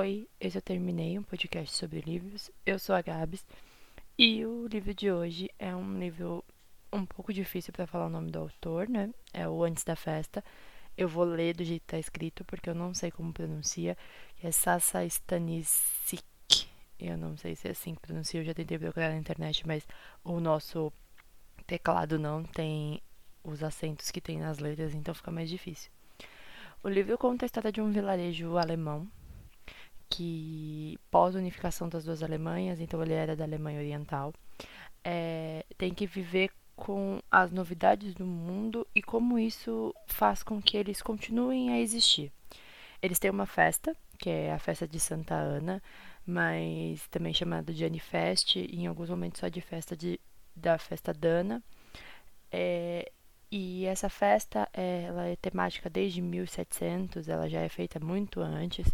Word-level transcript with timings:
Oi, 0.00 0.26
eu 0.40 0.62
terminei 0.62 1.18
um 1.18 1.22
podcast 1.22 1.76
sobre 1.76 2.00
livros. 2.00 2.50
Eu 2.64 2.78
sou 2.78 2.94
a 2.94 3.02
Gabs 3.02 3.44
e 4.16 4.46
o 4.46 4.66
livro 4.66 4.94
de 4.94 5.12
hoje 5.12 5.50
é 5.58 5.76
um 5.76 5.98
livro 5.98 6.42
um 6.90 7.04
pouco 7.04 7.34
difícil 7.34 7.70
para 7.70 7.86
falar 7.86 8.06
o 8.06 8.08
nome 8.08 8.30
do 8.30 8.38
autor, 8.38 8.88
né? 8.88 9.10
É 9.30 9.46
o 9.46 9.62
Antes 9.62 9.84
da 9.84 9.94
Festa. 9.94 10.42
Eu 10.96 11.06
vou 11.06 11.24
ler 11.24 11.54
do 11.54 11.62
jeito 11.62 11.82
que 11.82 11.88
tá 11.88 11.98
escrito 11.98 12.46
porque 12.46 12.70
eu 12.70 12.74
não 12.74 12.94
sei 12.94 13.10
como 13.10 13.30
pronuncia. 13.30 13.94
É 14.42 14.50
Sasa 14.50 15.04
Stanisik. 15.04 16.24
Eu 16.98 17.18
não 17.18 17.36
sei 17.36 17.54
se 17.54 17.68
é 17.68 17.72
assim 17.72 17.94
que 17.94 18.00
pronuncia, 18.00 18.40
eu 18.40 18.44
já 18.44 18.54
tentei 18.54 18.78
procurar 18.78 19.10
na 19.10 19.18
internet, 19.18 19.66
mas 19.66 19.86
o 20.24 20.40
nosso 20.40 20.90
teclado 21.66 22.18
não 22.18 22.42
tem 22.42 23.02
os 23.44 23.62
acentos 23.62 24.10
que 24.10 24.22
tem 24.22 24.38
nas 24.38 24.60
letras, 24.60 24.94
então 24.94 25.12
fica 25.12 25.30
mais 25.30 25.50
difícil. 25.50 25.92
O 26.82 26.88
livro 26.88 27.18
conta 27.18 27.44
a 27.44 27.48
história 27.48 27.70
de 27.70 27.82
um 27.82 27.90
vilarejo 27.90 28.56
alemão 28.56 29.06
que, 30.10 30.98
pós-unificação 31.10 31.88
das 31.88 32.04
duas 32.04 32.22
Alemanhas, 32.22 32.80
então 32.80 33.00
ele 33.02 33.14
era 33.14 33.36
da 33.36 33.44
Alemanha 33.44 33.78
Oriental, 33.78 34.34
é, 35.04 35.64
tem 35.78 35.94
que 35.94 36.06
viver 36.06 36.50
com 36.76 37.20
as 37.30 37.50
novidades 37.50 38.14
do 38.14 38.26
mundo 38.26 38.86
e 38.94 39.02
como 39.02 39.38
isso 39.38 39.94
faz 40.06 40.42
com 40.42 40.60
que 40.60 40.76
eles 40.76 41.00
continuem 41.00 41.70
a 41.70 41.80
existir. 41.80 42.32
Eles 43.00 43.18
têm 43.18 43.30
uma 43.30 43.46
festa, 43.46 43.96
que 44.18 44.28
é 44.28 44.52
a 44.52 44.58
festa 44.58 44.86
de 44.88 44.98
Santa 44.98 45.34
Ana, 45.34 45.82
mas 46.26 47.06
também 47.08 47.32
chamada 47.32 47.72
de 47.72 47.84
Anifest, 47.84 48.56
e 48.56 48.80
em 48.80 48.86
alguns 48.86 49.10
momentos 49.10 49.40
só 49.40 49.48
de 49.48 49.60
festa 49.60 49.96
de, 49.96 50.20
da 50.54 50.76
festa 50.78 51.12
Dana. 51.14 51.62
É, 52.50 53.10
e 53.50 53.84
essa 53.86 54.08
festa 54.08 54.68
ela 54.72 55.26
é 55.26 55.36
temática 55.36 55.90
desde 55.90 56.20
1700, 56.20 57.28
ela 57.28 57.48
já 57.48 57.60
é 57.60 57.68
feita 57.68 57.98
muito 57.98 58.40
antes. 58.40 58.86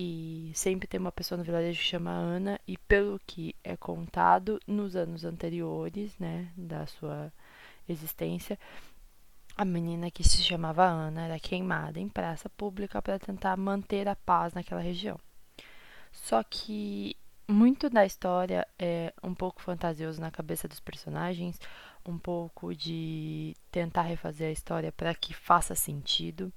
E 0.00 0.52
sempre 0.54 0.86
tem 0.86 1.00
uma 1.00 1.10
pessoa 1.10 1.36
no 1.36 1.42
vilarejo 1.42 1.80
que 1.80 1.84
chama 1.84 2.12
Ana, 2.12 2.60
e 2.68 2.78
pelo 2.78 3.20
que 3.26 3.52
é 3.64 3.76
contado 3.76 4.60
nos 4.64 4.94
anos 4.94 5.24
anteriores, 5.24 6.16
né, 6.20 6.52
da 6.56 6.86
sua 6.86 7.32
existência, 7.88 8.56
a 9.56 9.64
menina 9.64 10.08
que 10.08 10.22
se 10.22 10.40
chamava 10.40 10.84
Ana 10.84 11.24
era 11.24 11.40
queimada 11.40 11.98
em 11.98 12.08
praça 12.08 12.48
pública 12.48 13.02
para 13.02 13.18
tentar 13.18 13.56
manter 13.56 14.06
a 14.06 14.14
paz 14.14 14.54
naquela 14.54 14.80
região. 14.80 15.18
Só 16.12 16.44
que 16.44 17.16
muito 17.48 17.90
da 17.90 18.06
história 18.06 18.64
é 18.78 19.12
um 19.20 19.34
pouco 19.34 19.60
fantasioso 19.60 20.20
na 20.20 20.30
cabeça 20.30 20.68
dos 20.68 20.78
personagens, 20.78 21.60
um 22.06 22.16
pouco 22.16 22.72
de 22.72 23.56
tentar 23.72 24.02
refazer 24.02 24.50
a 24.50 24.52
história 24.52 24.92
para 24.92 25.12
que 25.12 25.34
faça 25.34 25.74
sentido. 25.74 26.52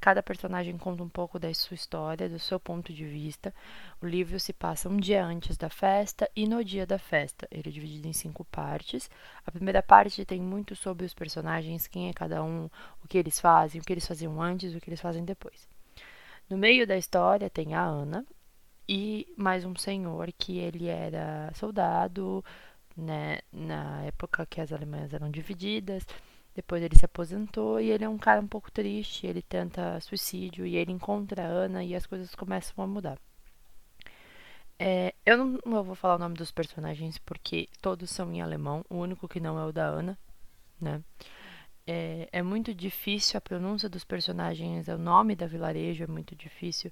Cada 0.00 0.22
personagem 0.22 0.78
conta 0.78 1.02
um 1.02 1.08
pouco 1.08 1.38
da 1.38 1.52
sua 1.52 1.74
história, 1.74 2.28
do 2.28 2.38
seu 2.38 2.60
ponto 2.60 2.92
de 2.92 3.04
vista. 3.04 3.52
O 4.00 4.06
livro 4.06 4.38
se 4.38 4.52
passa 4.52 4.88
um 4.88 4.96
dia 4.96 5.24
antes 5.24 5.56
da 5.56 5.68
festa 5.68 6.30
e 6.36 6.46
no 6.46 6.62
dia 6.64 6.86
da 6.86 6.98
festa. 6.98 7.48
Ele 7.50 7.68
é 7.68 7.72
dividido 7.72 8.06
em 8.06 8.12
cinco 8.12 8.44
partes. 8.44 9.10
A 9.44 9.50
primeira 9.50 9.82
parte 9.82 10.24
tem 10.24 10.40
muito 10.40 10.76
sobre 10.76 11.04
os 11.04 11.12
personagens, 11.12 11.88
quem 11.88 12.08
é 12.08 12.12
cada 12.12 12.42
um, 12.44 12.70
o 13.02 13.08
que 13.08 13.18
eles 13.18 13.40
fazem, 13.40 13.80
o 13.80 13.84
que 13.84 13.92
eles 13.92 14.06
faziam 14.06 14.40
antes, 14.40 14.72
o 14.74 14.80
que 14.80 14.88
eles 14.88 15.00
fazem 15.00 15.24
depois. 15.24 15.68
No 16.48 16.56
meio 16.56 16.86
da 16.86 16.96
história 16.96 17.50
tem 17.50 17.74
a 17.74 17.82
Ana 17.82 18.24
e 18.88 19.26
mais 19.36 19.64
um 19.64 19.74
senhor 19.76 20.32
que 20.38 20.58
ele 20.58 20.86
era 20.86 21.52
soldado, 21.54 22.42
né, 22.96 23.40
na 23.52 24.02
época 24.04 24.46
que 24.46 24.60
as 24.60 24.72
Alemanhas 24.72 25.12
eram 25.12 25.30
divididas. 25.30 26.06
Depois 26.58 26.82
ele 26.82 26.98
se 26.98 27.04
aposentou 27.04 27.80
e 27.80 27.88
ele 27.88 28.02
é 28.02 28.08
um 28.08 28.18
cara 28.18 28.40
um 28.40 28.46
pouco 28.48 28.68
triste, 28.68 29.28
ele 29.28 29.40
tenta 29.40 30.00
suicídio 30.00 30.66
e 30.66 30.74
ele 30.74 30.90
encontra 30.90 31.44
a 31.44 31.46
Ana 31.46 31.84
e 31.84 31.94
as 31.94 32.04
coisas 32.04 32.34
começam 32.34 32.82
a 32.82 32.86
mudar. 32.88 33.16
É, 34.76 35.14
eu 35.24 35.38
não, 35.38 35.60
não, 35.64 35.84
vou 35.84 35.94
falar 35.94 36.16
o 36.16 36.18
nome 36.18 36.34
dos 36.34 36.50
personagens 36.50 37.16
porque 37.16 37.68
todos 37.80 38.10
são 38.10 38.32
em 38.32 38.42
alemão, 38.42 38.84
o 38.90 38.96
único 38.96 39.28
que 39.28 39.38
não 39.38 39.56
é 39.56 39.64
o 39.64 39.70
da 39.70 39.86
Ana, 39.86 40.18
né? 40.80 41.00
É, 41.86 42.28
é 42.32 42.42
muito 42.42 42.74
difícil 42.74 43.38
a 43.38 43.40
pronúncia 43.40 43.88
dos 43.88 44.02
personagens, 44.02 44.88
o 44.88 44.98
nome 44.98 45.36
da 45.36 45.46
vilarejo 45.46 46.02
é 46.02 46.08
muito 46.08 46.34
difícil, 46.34 46.90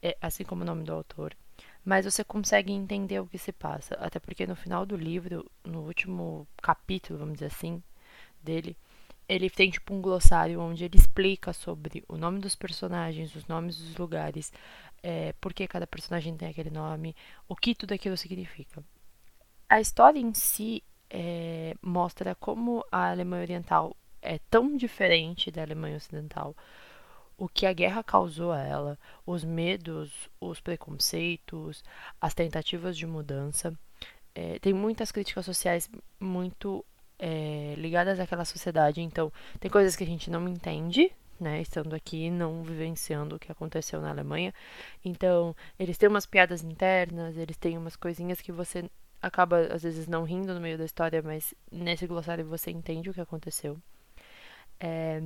é, 0.00 0.16
assim 0.22 0.44
como 0.44 0.62
o 0.62 0.64
nome 0.64 0.84
do 0.84 0.92
autor. 0.92 1.36
Mas 1.84 2.04
você 2.04 2.22
consegue 2.22 2.72
entender 2.72 3.18
o 3.18 3.26
que 3.26 3.38
se 3.38 3.50
passa, 3.50 3.96
até 3.96 4.20
porque 4.20 4.46
no 4.46 4.54
final 4.54 4.86
do 4.86 4.96
livro, 4.96 5.50
no 5.64 5.80
último 5.80 6.46
capítulo, 6.62 7.18
vamos 7.18 7.34
dizer 7.34 7.46
assim, 7.46 7.82
dele, 8.44 8.76
ele 9.28 9.48
tem 9.48 9.70
tipo 9.70 9.94
um 9.94 10.00
glossário 10.00 10.60
onde 10.60 10.84
ele 10.84 10.96
explica 10.96 11.52
sobre 11.52 12.04
o 12.08 12.16
nome 12.16 12.40
dos 12.40 12.54
personagens, 12.54 13.34
os 13.34 13.46
nomes 13.46 13.78
dos 13.78 13.96
lugares, 13.96 14.52
é, 15.02 15.32
por 15.40 15.52
que 15.52 15.66
cada 15.66 15.86
personagem 15.86 16.36
tem 16.36 16.48
aquele 16.48 16.70
nome, 16.70 17.14
o 17.48 17.56
que 17.56 17.74
tudo 17.74 17.92
aquilo 17.92 18.16
significa. 18.16 18.82
A 19.68 19.80
história 19.80 20.18
em 20.18 20.34
si 20.34 20.82
é, 21.10 21.74
mostra 21.82 22.34
como 22.34 22.84
a 22.90 23.10
Alemanha 23.10 23.42
Oriental 23.42 23.96
é 24.20 24.38
tão 24.50 24.76
diferente 24.76 25.50
da 25.50 25.62
Alemanha 25.62 25.96
Ocidental, 25.96 26.56
o 27.36 27.48
que 27.48 27.66
a 27.66 27.72
guerra 27.72 28.02
causou 28.02 28.52
a 28.52 28.60
ela, 28.60 28.98
os 29.26 29.44
medos, 29.44 30.30
os 30.40 30.60
preconceitos, 30.60 31.82
as 32.20 32.34
tentativas 32.34 32.96
de 32.96 33.06
mudança. 33.06 33.76
É, 34.34 34.58
tem 34.58 34.72
muitas 34.72 35.12
críticas 35.12 35.44
sociais 35.44 35.88
muito 36.18 36.84
é, 37.18 37.74
ligadas 37.76 38.18
àquela 38.20 38.44
sociedade. 38.44 39.00
Então, 39.00 39.32
tem 39.60 39.70
coisas 39.70 39.96
que 39.96 40.04
a 40.04 40.06
gente 40.06 40.30
não 40.30 40.48
entende, 40.48 41.10
né, 41.38 41.60
estando 41.60 41.94
aqui, 41.94 42.30
não 42.30 42.62
vivenciando 42.62 43.36
o 43.36 43.38
que 43.38 43.50
aconteceu 43.50 44.00
na 44.00 44.10
Alemanha. 44.10 44.52
Então, 45.04 45.54
eles 45.78 45.98
têm 45.98 46.08
umas 46.08 46.26
piadas 46.26 46.62
internas, 46.62 47.36
eles 47.36 47.56
têm 47.56 47.76
umas 47.78 47.96
coisinhas 47.96 48.40
que 48.40 48.52
você 48.52 48.88
acaba, 49.20 49.60
às 49.72 49.82
vezes, 49.82 50.06
não 50.06 50.24
rindo 50.24 50.54
no 50.54 50.60
meio 50.60 50.78
da 50.78 50.84
história, 50.84 51.22
mas 51.22 51.54
nesse 51.70 52.06
glossário 52.06 52.44
você 52.46 52.70
entende 52.70 53.10
o 53.10 53.14
que 53.14 53.20
aconteceu. 53.20 53.78
É, 54.78 55.22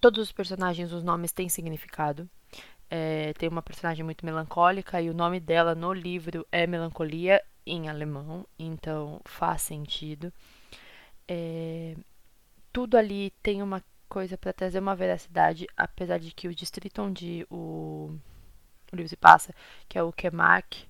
todos 0.00 0.22
os 0.22 0.32
personagens, 0.32 0.92
os 0.92 1.02
nomes 1.02 1.32
têm 1.32 1.48
significado. 1.48 2.28
É, 2.90 3.32
tem 3.34 3.48
uma 3.48 3.62
personagem 3.62 4.04
muito 4.04 4.24
melancólica 4.26 5.00
e 5.00 5.08
o 5.08 5.14
nome 5.14 5.40
dela 5.40 5.74
no 5.74 5.94
livro 5.94 6.46
é 6.52 6.66
Melancolia 6.66 7.42
em 7.64 7.88
alemão, 7.88 8.46
então 8.58 9.18
faz 9.24 9.62
sentido. 9.62 10.30
É, 11.28 11.96
tudo 12.72 12.96
ali 12.96 13.32
tem 13.42 13.62
uma 13.62 13.82
coisa 14.08 14.36
para 14.36 14.52
trazer 14.52 14.78
uma 14.78 14.94
veracidade, 14.94 15.66
apesar 15.76 16.18
de 16.18 16.32
que 16.32 16.48
o 16.48 16.54
distrito 16.54 17.02
onde 17.02 17.46
o, 17.50 18.14
o 18.92 18.96
livro 18.96 19.08
se 19.08 19.16
passa, 19.16 19.54
que 19.88 19.98
é 19.98 20.02
o 20.02 20.12
Kemark, 20.12 20.86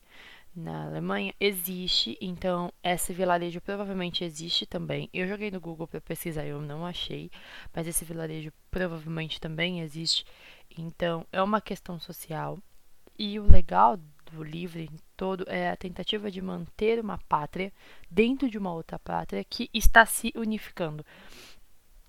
na 0.54 0.84
Alemanha, 0.84 1.34
existe, 1.40 2.18
então 2.20 2.72
esse 2.82 3.12
vilarejo 3.12 3.60
provavelmente 3.60 4.22
existe 4.22 4.66
também. 4.66 5.08
Eu 5.12 5.26
joguei 5.26 5.50
no 5.50 5.60
Google 5.60 5.86
para 5.86 6.00
pesquisar, 6.00 6.44
eu 6.44 6.60
não 6.60 6.84
achei, 6.84 7.30
mas 7.74 7.86
esse 7.86 8.04
vilarejo 8.04 8.52
provavelmente 8.70 9.40
também 9.40 9.80
existe. 9.80 10.24
Então 10.76 11.26
é 11.32 11.42
uma 11.42 11.60
questão 11.60 11.98
social. 11.98 12.58
E 13.18 13.38
o 13.38 13.50
legal 13.50 13.98
do 14.32 14.42
livro 14.42 14.80
em 14.80 14.90
todo 15.16 15.44
é 15.46 15.70
a 15.70 15.76
tentativa 15.76 16.30
de 16.30 16.40
manter 16.40 16.98
uma 16.98 17.18
pátria 17.28 17.72
dentro 18.10 18.48
de 18.48 18.58
uma 18.58 18.72
outra 18.72 18.98
pátria 18.98 19.44
que 19.44 19.68
está 19.72 20.04
se 20.06 20.32
unificando. 20.34 21.04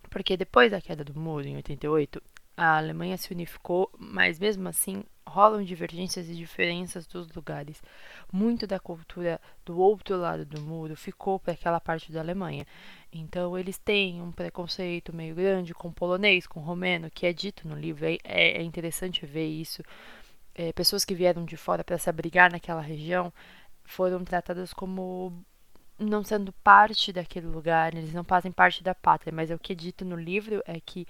Porque 0.09 0.38
depois 0.38 0.72
da 0.72 0.81
queda 0.81 1.03
do 1.03 1.19
muro, 1.19 1.47
em 1.47 1.56
88, 1.56 2.22
a 2.56 2.78
Alemanha 2.78 3.17
se 3.17 3.33
unificou, 3.33 3.89
mas 3.97 4.39
mesmo 4.39 4.67
assim 4.69 5.03
rolam 5.25 5.63
divergências 5.63 6.29
e 6.29 6.35
diferenças 6.35 7.07
dos 7.07 7.31
lugares. 7.33 7.81
Muito 8.31 8.67
da 8.67 8.79
cultura 8.79 9.41
do 9.66 9.79
outro 9.79 10.16
lado 10.17 10.45
do 10.45 10.62
muro 10.62 10.95
ficou 10.95 11.39
para 11.39 11.53
aquela 11.53 11.79
parte 11.79 12.12
da 12.12 12.19
Alemanha. 12.19 12.66
Então 13.12 13.57
eles 13.57 13.78
têm 13.78 14.22
um 14.22 14.31
preconceito 14.31 15.16
meio 15.16 15.33
grande 15.33 15.73
com 15.73 15.91
polonês, 15.91 16.45
com 16.45 16.59
romeno, 16.59 17.09
que 17.09 17.25
é 17.25 17.33
dito 17.33 17.67
no 17.67 17.75
livro. 17.75 18.06
É, 18.06 18.18
é 18.24 18.62
interessante 18.62 19.25
ver 19.25 19.47
isso 19.47 19.83
é, 20.55 20.71
pessoas 20.73 21.03
que 21.05 21.15
vieram 21.15 21.45
de 21.45 21.57
fora 21.57 21.83
para 21.83 21.97
se 21.97 22.09
abrigar 22.09 22.51
naquela 22.51 22.81
região 22.81 23.31
foram 23.83 24.23
tratadas 24.23 24.73
como 24.73 25.44
não 26.00 26.23
sendo 26.23 26.51
parte 26.63 27.13
daquele 27.13 27.47
lugar, 27.47 27.94
eles 27.94 28.13
não 28.13 28.23
fazem 28.23 28.51
parte 28.51 28.83
da 28.83 28.95
pátria, 28.95 29.33
mas 29.33 29.51
é 29.51 29.55
o 29.55 29.59
que 29.59 29.73
é 29.73 29.75
dito 29.75 30.03
no 30.03 30.15
livro 30.15 30.61
é 30.65 30.79
que 30.79 31.07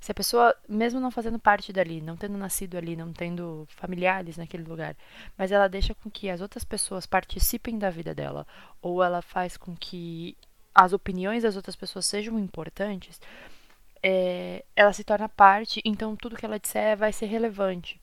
se 0.00 0.12
a 0.12 0.14
pessoa, 0.14 0.54
mesmo 0.68 1.00
não 1.00 1.10
fazendo 1.10 1.38
parte 1.38 1.72
dali, 1.72 2.00
não 2.02 2.14
tendo 2.14 2.36
nascido 2.36 2.76
ali, 2.76 2.94
não 2.94 3.10
tendo 3.10 3.66
familiares 3.70 4.36
naquele 4.36 4.62
lugar, 4.62 4.94
mas 5.36 5.50
ela 5.50 5.66
deixa 5.66 5.94
com 5.94 6.10
que 6.10 6.28
as 6.28 6.42
outras 6.42 6.62
pessoas 6.62 7.06
participem 7.06 7.78
da 7.78 7.88
vida 7.88 8.14
dela, 8.14 8.46
ou 8.82 9.02
ela 9.02 9.22
faz 9.22 9.56
com 9.56 9.74
que 9.74 10.36
as 10.74 10.92
opiniões 10.92 11.42
das 11.42 11.56
outras 11.56 11.74
pessoas 11.74 12.04
sejam 12.04 12.38
importantes, 12.38 13.18
é, 14.02 14.62
ela 14.76 14.92
se 14.92 15.04
torna 15.04 15.26
parte, 15.26 15.80
então 15.82 16.14
tudo 16.14 16.36
que 16.36 16.44
ela 16.44 16.58
disser 16.58 16.98
vai 16.98 17.10
ser 17.10 17.24
relevante. 17.24 17.98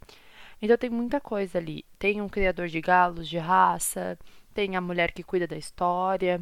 Então 0.61 0.77
tem 0.77 0.89
muita 0.89 1.19
coisa 1.19 1.57
ali. 1.57 1.83
Tem 1.97 2.21
um 2.21 2.29
criador 2.29 2.67
de 2.67 2.79
galos 2.81 3.27
de 3.27 3.37
raça, 3.37 4.17
tem 4.53 4.75
a 4.75 4.81
mulher 4.81 5.11
que 5.11 5.23
cuida 5.23 5.47
da 5.47 5.57
história, 5.57 6.41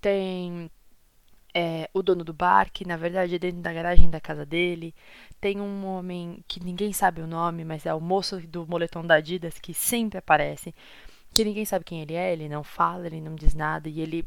tem 0.00 0.70
é, 1.54 1.88
o 1.92 2.02
dono 2.02 2.24
do 2.24 2.32
bar, 2.32 2.70
que 2.70 2.86
na 2.86 2.96
verdade 2.96 3.34
é 3.36 3.38
dentro 3.38 3.60
da 3.62 3.72
garagem 3.72 4.10
da 4.10 4.20
casa 4.20 4.44
dele. 4.44 4.94
Tem 5.40 5.60
um 5.60 5.86
homem 5.86 6.44
que 6.46 6.62
ninguém 6.62 6.92
sabe 6.92 7.20
o 7.20 7.26
nome, 7.26 7.64
mas 7.64 7.86
é 7.86 7.94
o 7.94 8.00
moço 8.00 8.40
do 8.46 8.66
moletom 8.66 9.04
da 9.04 9.16
Adidas 9.16 9.58
que 9.58 9.72
sempre 9.74 10.18
aparece. 10.18 10.74
Que 11.32 11.44
ninguém 11.44 11.64
sabe 11.64 11.84
quem 11.84 12.02
ele 12.02 12.14
é, 12.14 12.32
ele 12.32 12.48
não 12.48 12.62
fala, 12.64 13.06
ele 13.06 13.20
não 13.20 13.34
diz 13.34 13.54
nada 13.54 13.88
e 13.88 14.00
ele 14.00 14.24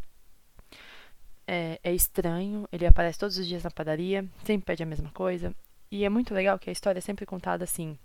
é, 1.47 1.79
é 1.83 1.93
estranho. 1.93 2.67
Ele 2.71 2.85
aparece 2.85 3.19
todos 3.19 3.37
os 3.37 3.47
dias 3.47 3.63
na 3.63 3.71
padaria, 3.71 4.25
sempre 4.43 4.65
pede 4.65 4.83
a 4.83 4.85
mesma 4.85 5.11
coisa. 5.11 5.53
E 5.91 6.05
é 6.05 6.09
muito 6.09 6.33
legal 6.33 6.57
que 6.59 6.69
a 6.69 6.73
história 6.73 6.99
é 6.99 7.01
sempre 7.01 7.25
contada 7.25 7.63
assim. 7.63 7.97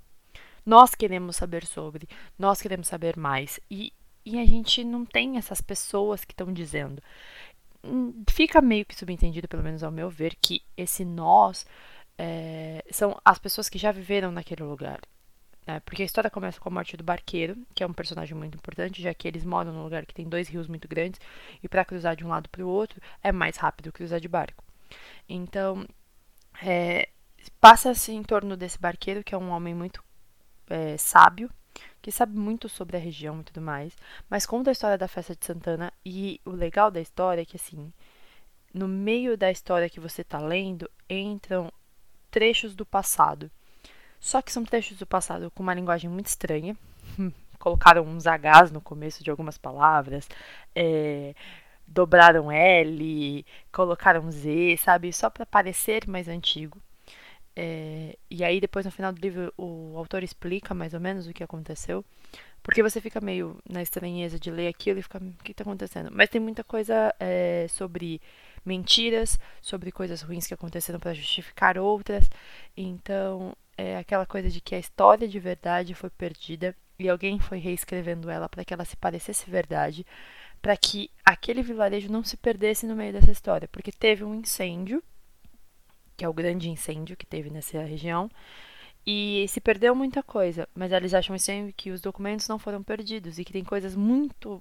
Nós 0.66 0.94
queremos 0.96 1.36
saber 1.36 1.64
sobre, 1.64 2.08
nós 2.36 2.60
queremos 2.60 2.88
saber 2.88 3.16
mais. 3.16 3.60
E, 3.70 3.92
e 4.24 4.38
a 4.40 4.44
gente 4.44 4.82
não 4.82 5.06
tem 5.06 5.38
essas 5.38 5.60
pessoas 5.60 6.24
que 6.24 6.32
estão 6.32 6.52
dizendo. 6.52 7.00
Hum, 7.84 8.24
fica 8.28 8.60
meio 8.60 8.84
que 8.84 8.96
subentendido, 8.96 9.46
pelo 9.46 9.62
menos 9.62 9.84
ao 9.84 9.92
meu 9.92 10.10
ver, 10.10 10.36
que 10.40 10.62
esse 10.76 11.04
nós 11.04 11.64
é, 12.18 12.84
são 12.90 13.16
as 13.24 13.38
pessoas 13.38 13.68
que 13.68 13.78
já 13.78 13.92
viveram 13.92 14.32
naquele 14.32 14.64
lugar. 14.64 15.00
Né? 15.66 15.80
Porque 15.80 16.02
a 16.02 16.06
história 16.06 16.30
começa 16.30 16.60
com 16.60 16.68
a 16.68 16.72
morte 16.72 16.96
do 16.96 17.04
barqueiro, 17.04 17.56
que 17.74 17.82
é 17.82 17.86
um 17.86 17.92
personagem 17.92 18.36
muito 18.36 18.56
importante, 18.56 19.02
já 19.02 19.12
que 19.14 19.28
eles 19.28 19.44
moram 19.44 19.72
num 19.72 19.84
lugar 19.84 20.06
que 20.06 20.14
tem 20.14 20.28
dois 20.28 20.48
rios 20.48 20.68
muito 20.68 20.88
grandes 20.88 21.20
e 21.62 21.68
para 21.68 21.84
cruzar 21.84 22.16
de 22.16 22.24
um 22.24 22.28
lado 22.28 22.48
para 22.48 22.64
o 22.64 22.68
outro 22.68 23.00
é 23.22 23.32
mais 23.32 23.56
rápido 23.56 23.92
cruzar 23.92 24.20
de 24.20 24.28
barco. 24.28 24.64
Então, 25.28 25.86
é, 26.62 27.08
passa-se 27.60 28.12
em 28.12 28.22
torno 28.22 28.56
desse 28.56 28.78
barqueiro, 28.78 29.24
que 29.24 29.34
é 29.34 29.38
um 29.38 29.50
homem 29.50 29.74
muito 29.74 30.02
é, 30.68 30.96
sábio, 30.96 31.50
que 32.00 32.10
sabe 32.10 32.38
muito 32.38 32.68
sobre 32.68 32.96
a 32.96 33.00
região 33.00 33.40
e 33.40 33.44
tudo 33.44 33.60
mais, 33.60 33.96
mas 34.30 34.46
conta 34.46 34.70
a 34.70 34.72
história 34.72 34.98
da 34.98 35.08
festa 35.08 35.34
de 35.34 35.44
Santana 35.44 35.92
e 36.04 36.40
o 36.44 36.50
legal 36.50 36.90
da 36.90 37.00
história 37.00 37.42
é 37.42 37.44
que 37.44 37.56
assim, 37.56 37.92
no 38.72 38.86
meio 38.86 39.36
da 39.36 39.50
história 39.50 39.88
que 39.90 40.00
você 40.00 40.22
está 40.22 40.38
lendo, 40.38 40.90
entram 41.08 41.72
trechos 42.30 42.74
do 42.74 42.84
passado. 42.84 43.50
Só 44.20 44.42
que 44.42 44.52
são 44.52 44.64
trechos 44.64 44.98
do 44.98 45.06
passado 45.06 45.50
com 45.50 45.62
uma 45.62 45.74
linguagem 45.74 46.10
muito 46.10 46.26
estranha. 46.26 46.76
Colocaram 47.58 48.04
uns 48.04 48.24
Hs 48.26 48.70
no 48.70 48.80
começo 48.80 49.24
de 49.24 49.30
algumas 49.30 49.56
palavras, 49.56 50.28
é, 50.74 51.34
dobraram 51.86 52.52
L, 52.52 53.44
colocaram 53.72 54.30
Z, 54.30 54.76
sabe? 54.78 55.12
Só 55.12 55.30
para 55.30 55.46
parecer 55.46 56.06
mais 56.06 56.28
antigo. 56.28 56.80
É, 57.58 58.18
e 58.30 58.44
aí 58.44 58.60
depois 58.60 58.84
no 58.84 58.92
final 58.92 59.10
do 59.10 59.20
livro 59.20 59.50
o 59.56 59.94
autor 59.96 60.22
explica 60.22 60.74
mais 60.74 60.92
ou 60.92 61.00
menos 61.00 61.26
o 61.26 61.32
que 61.32 61.42
aconteceu. 61.42 62.04
Porque 62.62 62.82
você 62.82 63.00
fica 63.00 63.20
meio 63.20 63.58
na 63.68 63.80
estranheza 63.80 64.38
de 64.38 64.50
ler 64.50 64.68
aquilo 64.68 64.98
e 64.98 65.02
fica, 65.02 65.18
o 65.18 65.44
que 65.44 65.52
está 65.52 65.62
acontecendo? 65.62 66.10
Mas 66.12 66.28
tem 66.28 66.40
muita 66.40 66.64
coisa 66.64 67.14
é, 67.18 67.66
sobre 67.68 68.20
mentiras, 68.64 69.38
sobre 69.62 69.92
coisas 69.92 70.20
ruins 70.20 70.46
que 70.46 70.54
aconteceram 70.54 70.98
para 70.98 71.14
justificar 71.14 71.78
outras. 71.78 72.28
Então, 72.76 73.56
é 73.78 73.96
aquela 73.96 74.26
coisa 74.26 74.50
de 74.50 74.60
que 74.60 74.74
a 74.74 74.78
história 74.80 75.28
de 75.28 75.38
verdade 75.38 75.94
foi 75.94 76.10
perdida 76.10 76.74
e 76.98 77.08
alguém 77.08 77.38
foi 77.38 77.58
reescrevendo 77.58 78.28
ela 78.28 78.48
para 78.48 78.64
que 78.64 78.74
ela 78.74 78.84
se 78.84 78.96
parecesse 78.96 79.48
verdade, 79.48 80.04
para 80.60 80.76
que 80.76 81.10
aquele 81.24 81.62
vilarejo 81.62 82.10
não 82.10 82.24
se 82.24 82.36
perdesse 82.36 82.86
no 82.86 82.96
meio 82.96 83.12
dessa 83.12 83.30
história, 83.30 83.68
porque 83.68 83.92
teve 83.92 84.24
um 84.24 84.34
incêndio 84.34 85.02
que 86.16 86.24
é 86.24 86.28
o 86.28 86.32
grande 86.32 86.70
incêndio 86.70 87.16
que 87.16 87.26
teve 87.26 87.50
nessa 87.50 87.82
região. 87.82 88.30
E 89.06 89.46
se 89.48 89.60
perdeu 89.60 89.94
muita 89.94 90.22
coisa, 90.22 90.68
mas 90.74 90.90
eles 90.90 91.14
acham 91.14 91.38
sempre 91.38 91.72
que 91.72 91.90
os 91.90 92.00
documentos 92.00 92.48
não 92.48 92.58
foram 92.58 92.82
perdidos 92.82 93.38
e 93.38 93.44
que 93.44 93.52
tem 93.52 93.62
coisas 93.64 93.94
muito 93.94 94.60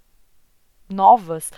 novas 0.87 1.51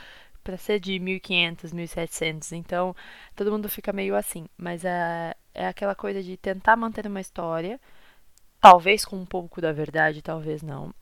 para 0.43 0.55
ser 0.55 0.79
de 0.79 0.97
1500, 0.97 1.73
1700. 1.73 2.53
Então, 2.53 2.95
todo 3.35 3.51
mundo 3.51 3.67
fica 3.67 3.91
meio 3.91 4.15
assim, 4.15 4.47
mas 4.57 4.85
é, 4.85 5.35
é 5.53 5.67
aquela 5.67 5.93
coisa 5.95 6.23
de 6.23 6.37
tentar 6.37 6.77
manter 6.77 7.05
uma 7.05 7.19
história, 7.19 7.77
talvez 8.61 9.03
com 9.03 9.17
um 9.17 9.25
pouco 9.25 9.59
da 9.59 9.73
verdade, 9.73 10.21
talvez 10.21 10.61
não, 10.61 10.93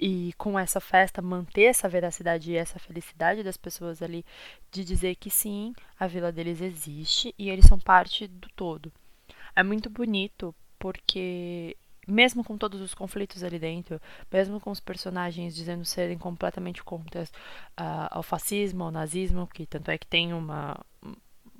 e 0.00 0.32
com 0.38 0.58
essa 0.58 0.80
festa 0.80 1.20
manter 1.20 1.64
essa 1.64 1.88
veracidade 1.88 2.50
e 2.50 2.56
essa 2.56 2.78
felicidade 2.78 3.42
das 3.42 3.58
pessoas 3.58 4.00
ali 4.00 4.24
de 4.72 4.82
dizer 4.82 5.16
que 5.16 5.30
sim, 5.30 5.74
a 5.98 6.06
vila 6.06 6.32
deles 6.32 6.62
existe 6.62 7.34
e 7.38 7.50
eles 7.50 7.66
são 7.66 7.78
parte 7.78 8.26
do 8.26 8.48
todo. 8.56 8.90
É 9.54 9.62
muito 9.62 9.90
bonito 9.90 10.54
porque 10.78 11.76
mesmo 12.08 12.42
com 12.42 12.56
todos 12.56 12.80
os 12.80 12.94
conflitos 12.94 13.44
ali 13.44 13.58
dentro, 13.58 14.00
mesmo 14.32 14.58
com 14.58 14.70
os 14.70 14.80
personagens 14.80 15.54
dizendo 15.54 15.84
serem 15.84 16.16
completamente 16.16 16.82
contra 16.82 17.22
uh, 17.22 18.08
ao 18.10 18.22
fascismo, 18.22 18.84
ao 18.84 18.90
nazismo, 18.90 19.46
que 19.46 19.66
tanto 19.66 19.90
é 19.90 19.98
que 19.98 20.06
tem 20.06 20.32
uma 20.32 20.80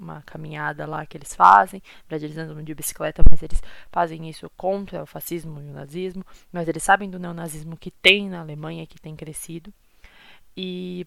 uma 0.01 0.23
caminhada 0.23 0.87
lá 0.87 1.05
que 1.05 1.17
eles 1.17 1.35
fazem. 1.35 1.83
Na 1.85 2.09
verdade, 2.09 2.27
eles 2.27 2.39
andam 2.39 2.63
de 2.63 2.75
bicicleta, 2.75 3.23
mas 3.31 3.43
eles 3.43 3.63
fazem 3.93 4.29
isso 4.29 4.51
contra 4.57 5.03
o 5.03 5.07
fascismo 5.07 5.61
e 5.61 5.71
o 5.71 5.73
nazismo. 5.73 6.25
Mas 6.53 6.69
eles 6.69 6.83
sabem 6.83 7.11
do 7.11 7.19
neonazismo 7.19 7.77
que 7.77 7.91
tem 7.91 8.29
na 8.29 8.41
Alemanha, 8.41 8.87
que 8.87 9.01
tem 9.01 9.15
crescido. 9.15 9.73
E 10.57 11.07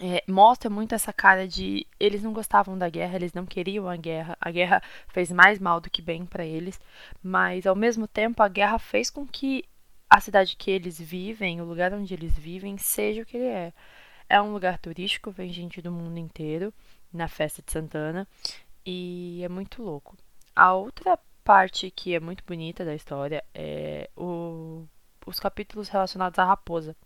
é, 0.00 0.22
mostra 0.26 0.70
muito 0.70 0.94
essa 0.94 1.12
cara 1.12 1.46
de 1.46 1.86
eles 1.98 2.22
não 2.22 2.32
gostavam 2.32 2.76
da 2.76 2.88
guerra, 2.88 3.16
eles 3.16 3.32
não 3.32 3.46
queriam 3.46 3.88
a 3.88 3.96
guerra. 3.96 4.36
A 4.40 4.50
guerra 4.50 4.82
fez 5.08 5.30
mais 5.30 5.58
mal 5.58 5.80
do 5.80 5.90
que 5.90 6.02
bem 6.02 6.24
para 6.24 6.44
eles, 6.44 6.80
mas 7.22 7.66
ao 7.66 7.76
mesmo 7.76 8.06
tempo 8.08 8.42
a 8.42 8.48
guerra 8.48 8.78
fez 8.78 9.10
com 9.10 9.26
que 9.26 9.64
a 10.08 10.20
cidade 10.20 10.56
que 10.56 10.70
eles 10.70 11.00
vivem, 11.00 11.60
o 11.60 11.64
lugar 11.64 11.92
onde 11.92 12.12
eles 12.14 12.36
vivem, 12.36 12.76
seja 12.78 13.22
o 13.22 13.26
que 13.26 13.36
ele 13.36 13.46
é. 13.46 13.72
É 14.28 14.40
um 14.40 14.52
lugar 14.52 14.78
turístico, 14.78 15.30
vem 15.30 15.52
gente 15.52 15.82
do 15.82 15.90
mundo 15.92 16.18
inteiro 16.18 16.72
na 17.12 17.28
festa 17.28 17.62
de 17.62 17.72
Santana 17.72 18.26
e 18.84 19.40
é 19.42 19.48
muito 19.48 19.82
louco. 19.82 20.16
A 20.54 20.72
outra 20.74 21.18
parte 21.44 21.90
que 21.90 22.14
é 22.14 22.20
muito 22.20 22.44
bonita 22.44 22.84
da 22.84 22.94
história 22.94 23.44
é 23.54 24.10
o, 24.16 24.86
os 25.26 25.40
capítulos 25.40 25.88
relacionados 25.88 26.38
à 26.38 26.44
raposa, 26.44 26.96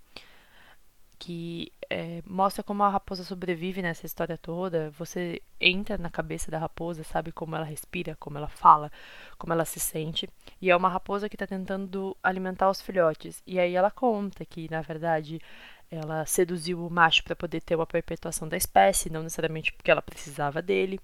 que 1.18 1.72
é, 1.88 2.22
mostra 2.26 2.62
como 2.62 2.82
a 2.82 2.88
raposa 2.88 3.24
sobrevive 3.24 3.80
nessa 3.80 4.04
história 4.04 4.36
toda. 4.36 4.90
Você 4.98 5.40
entra 5.60 5.96
na 5.96 6.10
cabeça 6.10 6.50
da 6.50 6.58
raposa, 6.58 7.04
sabe 7.04 7.32
como 7.32 7.56
ela 7.56 7.64
respira, 7.64 8.16
como 8.16 8.36
ela 8.36 8.48
fala, 8.48 8.90
como 9.38 9.52
ela 9.52 9.64
se 9.64 9.80
sente. 9.80 10.28
E 10.60 10.70
é 10.70 10.76
uma 10.76 10.88
raposa 10.88 11.28
que 11.28 11.36
está 11.36 11.46
tentando 11.46 12.16
alimentar 12.22 12.68
os 12.68 12.82
filhotes. 12.82 13.42
E 13.46 13.58
aí 13.58 13.74
ela 13.74 13.90
conta 13.90 14.44
que, 14.44 14.68
na 14.70 14.82
verdade, 14.82 15.40
ela 15.90 16.26
seduziu 16.26 16.84
o 16.84 16.90
macho 16.90 17.22
para 17.24 17.36
poder 17.36 17.60
ter 17.60 17.76
uma 17.76 17.86
perpetuação 17.86 18.48
da 18.48 18.56
espécie, 18.56 19.10
não 19.10 19.22
necessariamente 19.22 19.72
porque 19.72 19.90
ela 19.90 20.02
precisava 20.02 20.60
dele. 20.60 21.00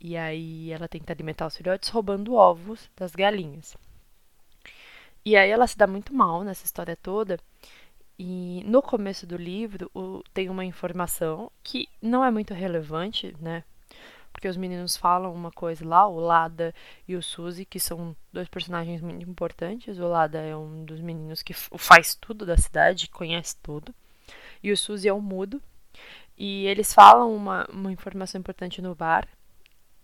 E 0.00 0.16
aí 0.16 0.70
ela 0.72 0.88
tenta 0.88 1.12
alimentar 1.12 1.46
os 1.46 1.56
filhotes 1.56 1.88
roubando 1.90 2.34
ovos 2.34 2.90
das 2.96 3.14
galinhas. 3.14 3.76
E 5.24 5.36
aí 5.36 5.50
ela 5.50 5.66
se 5.66 5.76
dá 5.76 5.86
muito 5.86 6.14
mal 6.14 6.42
nessa 6.42 6.64
história 6.64 6.96
toda. 6.96 7.38
E 8.18 8.62
no 8.66 8.82
começo 8.82 9.26
do 9.26 9.36
livro 9.36 9.90
o, 9.94 10.22
tem 10.34 10.48
uma 10.48 10.64
informação 10.64 11.50
que 11.62 11.88
não 12.02 12.24
é 12.24 12.30
muito 12.30 12.52
relevante, 12.54 13.34
né? 13.40 13.64
Porque 14.32 14.48
os 14.48 14.56
meninos 14.56 14.96
falam 14.96 15.34
uma 15.34 15.50
coisa 15.50 15.86
lá, 15.86 16.06
o 16.06 16.18
Lada 16.18 16.74
e 17.06 17.16
o 17.16 17.22
Suzy, 17.22 17.64
que 17.64 17.80
são 17.80 18.16
dois 18.32 18.48
personagens 18.48 19.00
muito 19.00 19.28
importantes. 19.28 19.98
O 19.98 20.06
Lada 20.06 20.38
é 20.38 20.56
um 20.56 20.84
dos 20.84 21.00
meninos 21.00 21.42
que 21.42 21.52
faz 21.52 22.14
tudo 22.14 22.46
da 22.46 22.56
cidade, 22.56 23.08
conhece 23.08 23.56
tudo 23.62 23.94
e 24.62 24.70
o 24.70 24.76
Suzy 24.76 25.08
é 25.08 25.14
um 25.14 25.20
mudo. 25.20 25.62
E 26.36 26.66
eles 26.66 26.92
falam 26.92 27.34
uma, 27.34 27.66
uma 27.70 27.92
informação 27.92 28.38
importante 28.38 28.80
no 28.80 28.94
bar. 28.94 29.28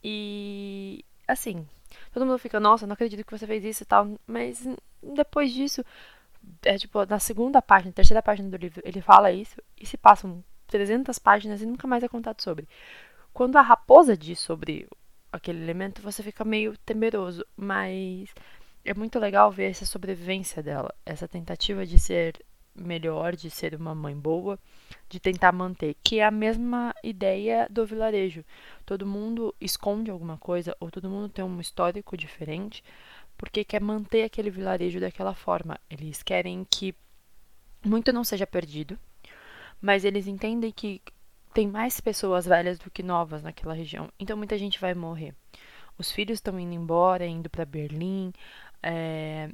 E 0.02 1.04
assim, 1.26 1.66
todo 2.12 2.26
mundo 2.26 2.38
fica, 2.38 2.61
nossa, 2.61 2.87
não 2.87 2.95
acredito 2.95 3.25
que 3.25 3.37
você 3.37 3.47
fez 3.47 3.64
isso 3.64 3.83
e 3.83 3.87
tal. 3.87 4.18
Mas 4.26 4.66
depois 5.02 5.52
disso, 5.52 5.85
é 6.62 6.76
tipo, 6.76 7.04
na 7.06 7.18
segunda 7.18 7.62
página, 7.62 7.92
terceira 7.92 8.23
página 8.23 8.50
do 8.50 8.56
livro, 8.56 8.83
ele 8.85 9.00
fala 9.00 9.33
isso 9.33 9.62
e 9.80 9.87
se 9.87 9.97
passam 9.97 10.45
300 10.68 11.18
páginas 11.18 11.62
e 11.62 11.66
nunca 11.66 11.87
mais 11.87 12.02
é 12.02 12.09
contado 12.09 12.42
sobre. 12.42 12.68
Quando 13.37 13.57
a 13.57 13.61
raposa 13.61 14.16
diz 14.16 14.38
sobre 14.38 14.88
aquele 15.31 15.62
elemento, 15.62 16.00
você 16.00 16.23
fica 16.23 16.43
meio 16.43 16.75
temeroso, 16.87 17.45
mas 17.55 18.31
é 18.83 18.95
muito 18.95 19.19
legal 19.19 19.52
ver 19.52 19.71
essa 19.71 19.85
sobrevivência 19.85 20.62
dela, 20.62 20.95
essa 21.05 21.28
tentativa 21.28 21.85
de 21.85 21.99
ser 21.99 22.43
melhor, 22.75 23.37
de 23.37 23.50
ser 23.50 23.75
uma 23.75 23.95
mãe 23.95 24.16
boa, 24.16 24.59
de 25.07 25.21
tentar 25.21 25.52
manter, 25.52 25.95
que 26.02 26.19
é 26.19 26.25
a 26.25 26.31
mesma 26.31 26.95
ideia 27.05 27.66
do 27.69 27.85
vilarejo. 27.85 28.43
Todo 28.87 29.05
mundo 29.05 29.55
esconde 29.61 30.11
alguma 30.11 30.38
coisa 30.38 30.75
ou 30.81 30.90
todo 30.90 31.11
mundo 31.11 31.28
tem 31.28 31.45
um 31.45 31.61
histórico 31.61 32.16
diferente 32.16 32.83
porque 33.37 33.64
quer 33.64 33.83
manter 33.83 34.23
aquele 34.23 34.49
vilarejo 34.49 34.99
daquela 34.99 35.35
forma. 35.35 35.78
Eles 35.90 36.23
querem 36.23 36.66
que 36.71 36.95
muito 37.85 38.14
não 38.14 38.25
seja 38.25 38.47
perdido, 38.47 38.99
mas 39.78 40.07
eles 40.07 40.26
entendem 40.26 40.73
que 40.73 41.02
tem 41.56 41.66
mais 41.66 41.98
pessoas 42.02 42.44
velhas 42.44 42.78
do 42.78 42.90
que 42.90 43.02
novas 43.02 43.42
naquela 43.42 43.72
região, 43.72 44.10
então 44.20 44.36
muita 44.36 44.58
gente 44.58 44.78
vai 44.78 44.92
morrer. 44.92 45.34
Os 45.96 46.12
filhos 46.12 46.36
estão 46.36 46.60
indo 46.60 46.75
embora, 46.75 47.25
indo 47.25 47.48
para 47.48 47.64
Berlim, 47.64 48.30
é, 48.82 49.48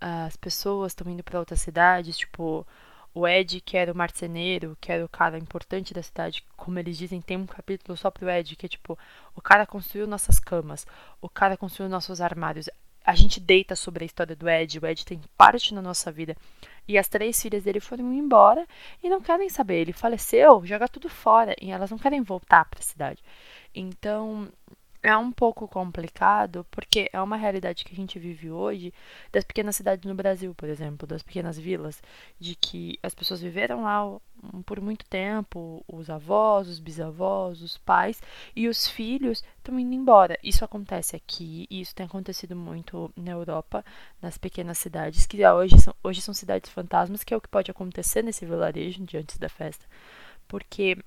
as 0.00 0.34
pessoas 0.34 0.92
estão 0.92 1.12
indo 1.12 1.22
para 1.22 1.38
outras 1.38 1.60
cidades, 1.60 2.16
tipo, 2.16 2.66
O 3.12 3.28
Ed, 3.28 3.60
que 3.60 3.76
era 3.76 3.92
o 3.92 3.94
marceneiro, 3.94 4.78
que 4.80 4.90
era 4.90 5.04
o 5.04 5.08
cara 5.10 5.36
importante 5.36 5.92
da 5.92 6.02
cidade, 6.02 6.42
como 6.56 6.78
eles 6.78 6.96
dizem, 6.96 7.20
tem 7.20 7.36
um 7.36 7.44
capítulo 7.44 7.98
só 7.98 8.10
pro 8.10 8.30
Ed, 8.30 8.56
que 8.56 8.64
é 8.64 8.68
tipo, 8.70 8.98
o 9.36 9.42
cara 9.42 9.66
construiu 9.66 10.06
nossas 10.06 10.38
camas, 10.38 10.86
o 11.20 11.28
cara 11.28 11.54
construiu 11.54 11.90
nossos 11.90 12.22
armários. 12.22 12.70
A 13.12 13.14
gente 13.14 13.38
deita 13.38 13.76
sobre 13.76 14.04
a 14.04 14.06
história 14.06 14.34
do 14.34 14.48
Ed, 14.48 14.78
o 14.78 14.86
Ed 14.86 15.04
tem 15.04 15.20
parte 15.36 15.74
na 15.74 15.82
nossa 15.82 16.10
vida. 16.10 16.34
E 16.88 16.96
as 16.96 17.08
três 17.08 17.42
filhas 17.42 17.62
dele 17.62 17.78
foram 17.78 18.10
embora 18.10 18.66
e 19.02 19.10
não 19.10 19.20
querem 19.20 19.50
saber. 19.50 19.82
Ele 19.82 19.92
faleceu, 19.92 20.64
joga 20.64 20.88
tudo 20.88 21.10
fora 21.10 21.54
e 21.60 21.70
elas 21.70 21.90
não 21.90 21.98
querem 21.98 22.22
voltar 22.22 22.64
para 22.64 22.80
a 22.80 22.82
cidade. 22.82 23.22
Então, 23.74 24.48
é 25.02 25.14
um 25.14 25.30
pouco 25.30 25.68
complicado, 25.68 26.66
porque 26.70 27.10
é 27.12 27.20
uma 27.20 27.36
realidade 27.36 27.84
que 27.84 27.92
a 27.92 27.96
gente 27.96 28.18
vive 28.18 28.50
hoje 28.50 28.94
das 29.30 29.44
pequenas 29.44 29.76
cidades 29.76 30.06
no 30.06 30.14
Brasil, 30.14 30.54
por 30.54 30.70
exemplo, 30.70 31.06
das 31.06 31.22
pequenas 31.22 31.58
vilas, 31.58 32.02
de 32.40 32.54
que 32.54 32.98
as 33.02 33.14
pessoas 33.14 33.42
viveram 33.42 33.82
lá 33.82 34.18
por 34.66 34.80
muito 34.80 35.04
tempo, 35.06 35.84
os 35.86 36.10
avós, 36.10 36.68
os 36.68 36.78
bisavós, 36.80 37.62
os 37.62 37.78
pais, 37.78 38.20
e 38.54 38.68
os 38.68 38.88
filhos 38.88 39.42
estão 39.56 39.78
indo 39.78 39.94
embora. 39.94 40.38
Isso 40.42 40.64
acontece 40.64 41.16
aqui, 41.16 41.66
e 41.70 41.80
isso 41.80 41.94
tem 41.94 42.06
acontecido 42.06 42.56
muito 42.56 43.12
na 43.16 43.32
Europa, 43.32 43.84
nas 44.20 44.36
pequenas 44.36 44.78
cidades, 44.78 45.26
que 45.26 45.46
hoje 45.46 45.78
são, 45.80 45.94
hoje 46.02 46.20
são 46.20 46.34
cidades 46.34 46.70
fantasmas, 46.70 47.22
que 47.24 47.32
é 47.32 47.36
o 47.36 47.40
que 47.40 47.48
pode 47.48 47.70
acontecer 47.70 48.22
nesse 48.22 48.44
vilarejo 48.44 49.04
diante 49.04 49.38
da 49.38 49.48
festa, 49.48 49.84
porque 50.48 50.98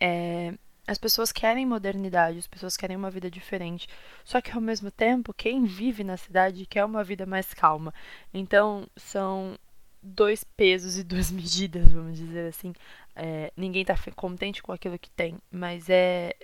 é, 0.00 0.54
as 0.86 0.98
pessoas 0.98 1.30
querem 1.30 1.66
modernidade, 1.66 2.38
as 2.38 2.46
pessoas 2.46 2.76
querem 2.76 2.96
uma 2.96 3.10
vida 3.10 3.30
diferente. 3.30 3.88
Só 4.24 4.40
que 4.40 4.50
ao 4.50 4.60
mesmo 4.60 4.90
tempo, 4.90 5.32
quem 5.32 5.64
vive 5.64 6.02
na 6.02 6.16
cidade 6.16 6.66
quer 6.66 6.84
uma 6.84 7.04
vida 7.04 7.24
mais 7.26 7.54
calma. 7.54 7.94
Então, 8.34 8.88
são 8.96 9.56
dois 10.02 10.44
pesos 10.44 10.98
e 10.98 11.04
duas 11.04 11.30
medidas, 11.32 11.92
vamos 11.92 12.18
dizer 12.18 12.48
assim. 12.48 12.72
É, 13.14 13.52
ninguém 13.56 13.82
está 13.82 13.94
contente 14.14 14.62
com 14.62 14.72
aquilo 14.72 14.98
que 14.98 15.10
tem, 15.10 15.38
mas 15.50 15.88
é 15.88 16.34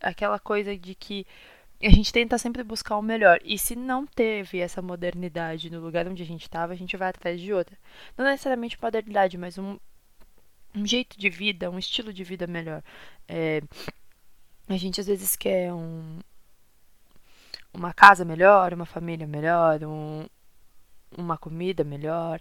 aquela 0.00 0.38
coisa 0.38 0.76
de 0.76 0.94
que 0.94 1.26
a 1.82 1.90
gente 1.90 2.12
tenta 2.12 2.38
sempre 2.38 2.62
buscar 2.62 2.96
o 2.96 3.02
melhor. 3.02 3.40
E 3.44 3.58
se 3.58 3.74
não 3.74 4.06
teve 4.06 4.58
essa 4.60 4.80
modernidade 4.80 5.70
no 5.70 5.80
lugar 5.80 6.06
onde 6.06 6.22
a 6.22 6.26
gente 6.26 6.42
estava, 6.42 6.72
a 6.72 6.76
gente 6.76 6.96
vai 6.96 7.08
atrás 7.08 7.40
de 7.40 7.52
outra. 7.52 7.76
Não 8.16 8.24
necessariamente 8.24 8.78
modernidade, 8.80 9.36
mas 9.36 9.58
um, 9.58 9.78
um 10.74 10.86
jeito 10.86 11.18
de 11.18 11.28
vida, 11.28 11.70
um 11.70 11.78
estilo 11.78 12.12
de 12.12 12.22
vida 12.22 12.46
melhor. 12.46 12.82
É, 13.28 13.62
a 14.68 14.76
gente 14.76 15.00
às 15.00 15.06
vezes 15.06 15.34
quer 15.34 15.72
um, 15.72 16.20
uma 17.74 17.92
casa 17.92 18.24
melhor, 18.24 18.72
uma 18.72 18.86
família 18.86 19.26
melhor, 19.26 19.82
um, 19.84 20.26
uma 21.16 21.36
comida 21.36 21.82
melhor, 21.82 22.40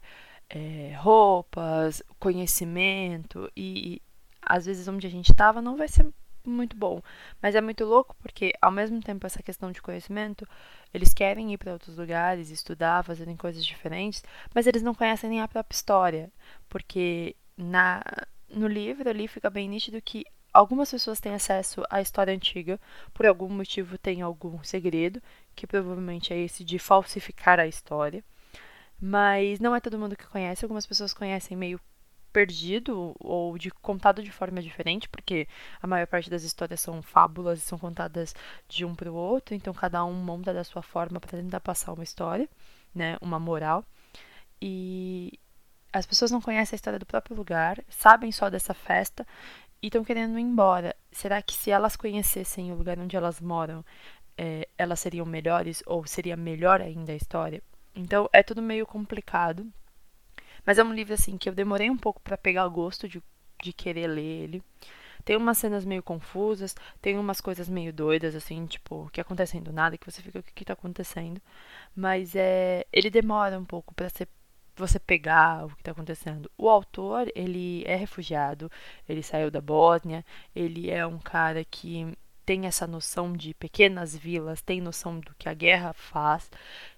é, 0.52 0.94
roupas, 0.98 2.04
conhecimento 2.20 3.52
e 3.56 4.02
às 4.42 4.66
vezes 4.66 4.88
onde 4.88 5.08
a 5.08 5.10
gente 5.10 5.32
estava 5.32 5.62
não 5.62 5.78
vai 5.78 5.88
ser 5.88 6.06
muito 6.46 6.76
bom, 6.76 7.02
mas 7.42 7.56
é 7.56 7.62
muito 7.62 7.86
louco 7.86 8.16
porque 8.20 8.54
ao 8.62 8.72
mesmo 8.72 9.00
tempo 9.02 9.26
essa 9.26 9.44
questão 9.44 9.72
de 9.72 9.82
conhecimento, 9.82 10.48
eles 10.94 11.14
querem 11.14 11.54
ir 11.54 11.58
para 11.58 11.74
outros 11.74 11.98
lugares, 11.98 12.50
estudar, 12.50 13.04
fazerem 13.04 13.38
coisas 13.38 13.66
diferentes, 13.66 14.24
mas 14.54 14.68
eles 14.68 14.82
não 14.82 14.96
conhecem 14.96 15.30
nem 15.30 15.42
a 15.42 15.48
própria 15.48 15.76
história, 15.76 16.32
porque 16.70 17.36
na 17.58 18.04
no 18.50 18.68
livro 18.68 19.10
ali 19.10 19.28
fica 19.28 19.50
bem 19.50 19.70
nítido 19.70 20.02
que 20.02 20.26
algumas 20.54 20.92
pessoas 20.92 21.20
têm 21.20 21.34
acesso 21.34 21.84
à 21.90 22.02
história 22.02 22.34
antiga, 22.34 22.80
por 23.14 23.26
algum 23.26 23.48
motivo 23.50 23.98
tem 23.98 24.22
algum 24.22 24.62
segredo, 24.64 25.22
que 25.56 25.66
provavelmente 25.68 26.34
é 26.34 26.40
esse 26.40 26.64
de 26.64 26.78
falsificar 26.78 27.60
a 27.60 27.68
história. 27.68 28.24
Mas 29.02 29.60
não 29.60 29.76
é 29.76 29.80
todo 29.80 29.98
mundo 29.98 30.16
que 30.16 30.28
conhece, 30.28 30.64
algumas 30.64 30.86
pessoas 30.86 31.14
conhecem 31.14 31.58
meio 31.58 31.80
perdido 32.32 33.16
ou 33.20 33.58
de 33.58 33.70
contado 33.72 34.24
de 34.24 34.32
forma 34.32 34.62
diferente, 34.62 35.10
porque 35.10 35.48
a 35.82 35.88
maior 35.88 36.08
parte 36.08 36.30
das 36.30 36.44
histórias 36.44 36.80
são 36.80 37.02
fábulas 37.02 37.60
e 37.60 37.62
são 37.62 37.78
contadas 37.78 38.34
de 38.70 38.86
um 38.86 38.96
para 38.96 39.12
o 39.12 39.16
outro, 39.16 39.56
então 39.56 39.74
cada 39.74 40.04
um 40.06 40.14
monta 40.14 40.54
da 40.54 40.64
sua 40.64 40.82
forma 40.82 41.20
para 41.20 41.32
tentar 41.32 41.60
passar 41.60 41.94
uma 41.94 42.04
história, 42.04 42.48
né, 42.94 43.18
uma 43.22 43.40
moral. 43.40 43.84
E 44.62 45.40
as 45.92 46.06
pessoas 46.06 46.32
não 46.32 46.42
conhecem 46.42 46.76
a 46.76 46.78
história 46.78 47.00
do 47.00 47.06
próprio 47.06 47.36
lugar, 47.36 47.84
sabem 47.90 48.32
só 48.32 48.50
dessa 48.50 48.74
festa 48.74 49.26
e 49.82 49.88
estão 49.88 50.04
querendo 50.04 50.38
ir 50.40 50.44
embora. 50.44 50.96
Será 51.12 51.42
que 51.42 51.54
se 51.54 51.72
elas 51.72 51.96
conhecessem 51.96 52.72
o 52.72 52.76
lugar 52.76 53.00
onde 53.00 53.18
elas 53.18 53.42
moram, 53.42 53.84
é, 54.38 54.68
elas 54.78 55.00
seriam 55.00 55.26
melhores 55.26 55.84
ou 55.86 56.06
seria 56.06 56.38
melhor 56.38 56.82
ainda 56.82 57.12
a 57.12 57.16
história? 57.16 57.62
Então 57.96 58.30
é 58.34 58.42
tudo 58.44 58.62
meio 58.62 58.86
complicado. 58.86 59.68
Mas 60.66 60.78
é 60.78 60.84
um 60.84 60.94
livro 60.94 61.14
assim 61.14 61.38
que 61.38 61.50
eu 61.50 61.54
demorei 61.56 61.90
um 61.90 61.98
pouco 61.98 62.22
para 62.22 62.38
pegar 62.38 62.66
o 62.66 62.72
gosto 62.72 63.08
de, 63.08 63.22
de 63.62 63.74
querer 63.74 64.08
ler 64.08 64.44
ele. 64.44 64.64
Tem 65.24 65.38
umas 65.38 65.58
cenas 65.58 65.86
meio 65.86 66.02
confusas, 66.02 66.76
tem 67.02 67.18
umas 67.18 67.40
coisas 67.40 67.70
meio 67.70 67.94
doidas, 67.94 68.36
assim, 68.36 68.66
tipo, 68.66 69.10
que 69.14 69.22
acontecem 69.22 69.62
do 69.62 69.72
nada, 69.72 69.98
que 69.98 70.10
você 70.10 70.22
fica, 70.22 70.40
o 70.40 70.44
que, 70.44 70.52
que 70.52 70.66
tá 70.66 70.74
acontecendo? 70.74 71.42
Mas 71.96 72.36
é. 72.36 72.86
Ele 72.92 73.10
demora 73.10 73.60
um 73.60 73.66
pouco 73.66 73.94
para 73.94 74.10
ser 74.10 74.28
você 74.76 75.00
pegar 75.00 75.66
o 75.66 75.70
que 75.70 75.82
está 75.82 75.92
acontecendo. 75.92 76.50
O 76.58 76.70
autor, 76.70 77.32
ele 77.36 77.84
é 77.86 77.96
refugiado, 77.96 78.72
ele 79.08 79.22
saiu 79.22 79.52
da 79.52 79.62
Bósnia, 79.62 80.26
ele 80.56 80.90
é 80.90 81.06
um 81.06 81.20
cara 81.20 81.64
que 81.66 82.18
tem 82.46 82.66
essa 82.66 82.88
noção 82.88 83.34
de 83.34 83.54
pequenas 83.54 84.18
vilas, 84.18 84.62
tem 84.62 84.82
noção 84.82 85.20
do 85.20 85.34
que 85.36 85.48
a 85.48 85.54
guerra 85.54 85.94
faz, 85.94 86.50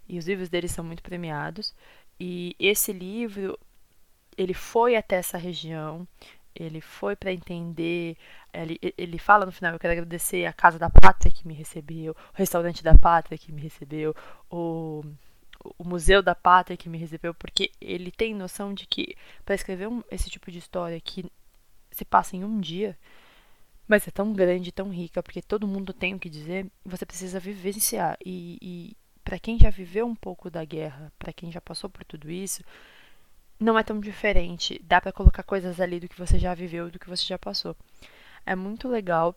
e 0.07 0.17
os 0.17 0.27
livros 0.27 0.49
dele 0.49 0.67
são 0.67 0.83
muito 0.83 1.03
premiados. 1.03 1.73
E 2.19 2.55
esse 2.59 2.91
livro, 2.93 3.57
ele 4.37 4.53
foi 4.53 4.95
até 4.95 5.15
essa 5.15 5.37
região, 5.37 6.07
ele 6.55 6.81
foi 6.81 7.15
para 7.15 7.33
entender. 7.33 8.17
Ele, 8.53 8.79
ele 8.97 9.17
fala 9.17 9.45
no 9.45 9.51
final: 9.51 9.73
Eu 9.73 9.79
quero 9.79 9.93
agradecer 9.93 10.45
a 10.45 10.53
Casa 10.53 10.77
da 10.77 10.89
Pátria 10.89 11.31
que 11.31 11.47
me 11.47 11.53
recebeu, 11.53 12.13
o 12.13 12.37
restaurante 12.37 12.83
da 12.83 12.97
Pátria 12.97 13.37
que 13.37 13.51
me 13.51 13.61
recebeu, 13.61 14.15
o 14.49 15.03
o 15.77 15.83
Museu 15.83 16.21
da 16.21 16.35
Pátria 16.35 16.77
que 16.77 16.89
me 16.89 16.97
recebeu, 16.97 17.33
porque 17.33 17.71
ele 17.79 18.11
tem 18.11 18.33
noção 18.33 18.73
de 18.73 18.85
que 18.85 19.15
para 19.45 19.55
escrever 19.55 19.87
um, 19.87 20.03
esse 20.11 20.29
tipo 20.29 20.51
de 20.51 20.57
história 20.59 20.99
que 20.99 21.25
se 21.91 22.03
passa 22.05 22.35
em 22.35 22.43
um 22.43 22.59
dia, 22.59 22.97
mas 23.87 24.07
é 24.07 24.11
tão 24.11 24.33
grande, 24.33 24.71
tão 24.71 24.89
rica, 24.89 25.21
porque 25.21 25.41
todo 25.41 25.67
mundo 25.67 25.93
tem 25.93 26.13
o 26.15 26.19
que 26.19 26.29
dizer, 26.29 26.67
você 26.85 27.05
precisa 27.05 27.39
vivenciar. 27.39 28.17
E, 28.25 28.57
e 28.61 28.97
para 29.23 29.39
quem 29.39 29.57
já 29.57 29.69
viveu 29.69 30.05
um 30.05 30.15
pouco 30.15 30.49
da 30.49 30.63
guerra, 30.65 31.11
para 31.17 31.33
quem 31.33 31.51
já 31.51 31.61
passou 31.61 31.89
por 31.89 32.03
tudo 32.03 32.29
isso, 32.29 32.63
não 33.59 33.77
é 33.77 33.83
tão 33.83 33.99
diferente. 33.99 34.81
Dá 34.83 34.99
para 34.99 35.11
colocar 35.11 35.43
coisas 35.43 35.79
ali 35.79 35.99
do 35.99 36.09
que 36.09 36.17
você 36.17 36.37
já 36.37 36.53
viveu, 36.53 36.91
do 36.91 36.99
que 36.99 37.09
você 37.09 37.25
já 37.25 37.39
passou. 37.39 37.75
É 38.45 38.55
muito 38.55 38.87
legal 38.87 39.35